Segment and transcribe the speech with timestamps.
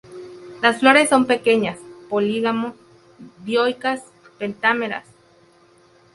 [0.63, 1.77] Las flores son pequeñas,
[2.09, 4.01] polígamo-dioicas,
[4.39, 5.05] pentámeras.